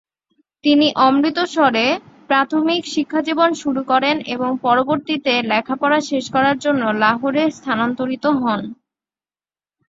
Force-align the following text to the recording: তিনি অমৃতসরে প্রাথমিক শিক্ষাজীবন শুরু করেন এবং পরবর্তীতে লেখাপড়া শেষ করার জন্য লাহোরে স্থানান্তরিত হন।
তিনি 0.63 0.87
অমৃতসরে 1.01 1.85
প্রাথমিক 2.29 2.81
শিক্ষাজীবন 2.93 3.49
শুরু 3.61 3.81
করেন 3.91 4.15
এবং 4.35 4.49
পরবর্তীতে 4.61 5.33
লেখাপড়া 5.51 5.99
শেষ 6.09 6.25
করার 6.35 6.57
জন্য 6.59 6.83
লাহোরে 7.01 7.43
স্থানান্তরিত 7.57 8.25
হন। 8.39 8.61